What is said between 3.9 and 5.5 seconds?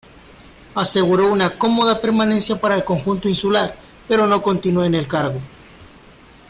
pero no continuó en el cargo.